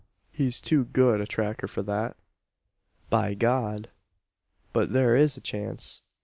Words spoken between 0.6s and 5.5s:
too good a tracker for that. "By God! but there is a